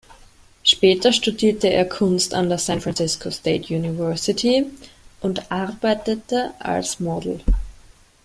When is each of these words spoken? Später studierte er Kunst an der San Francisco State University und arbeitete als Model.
Später 0.63 1.13
studierte 1.13 1.69
er 1.71 1.85
Kunst 1.87 2.33
an 2.33 2.49
der 2.49 2.57
San 2.57 2.81
Francisco 2.81 3.29
State 3.29 3.71
University 3.71 4.65
und 5.19 5.51
arbeitete 5.51 6.55
als 6.57 6.99
Model. 6.99 7.39